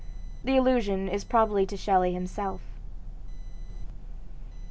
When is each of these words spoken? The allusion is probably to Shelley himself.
The 0.43 0.57
allusion 0.57 1.07
is 1.07 1.23
probably 1.23 1.63
to 1.67 1.77
Shelley 1.77 2.11
himself. 2.11 2.59